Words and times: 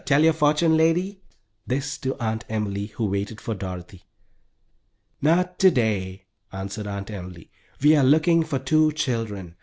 Tell 0.03 0.23
your 0.23 0.33
fortune, 0.33 0.77
lady?" 0.77 1.21
This 1.67 1.95
to 1.99 2.17
Aunt 2.17 2.43
Emily, 2.49 2.87
who 2.87 3.05
waited 3.05 3.39
for 3.39 3.53
Dorothy. 3.53 4.01
"Not 5.21 5.59
to 5.59 5.69
day," 5.69 6.23
answered 6.51 6.87
Aunt 6.87 7.11
Emily. 7.11 7.51
"We 7.83 7.95
are 7.95 8.03
looking 8.03 8.41
for 8.41 8.57
two 8.57 8.93
children. 8.93 9.57